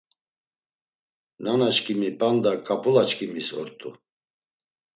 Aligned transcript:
Nanaçkimi 1.43 2.09
p̌anda 2.19 2.51
ǩap̌ulaçkimis 2.65 3.49
ort̆u. 3.59 3.89